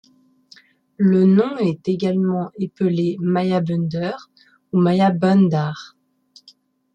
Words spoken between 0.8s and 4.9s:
Le nom est également épelé Maya Bunder ou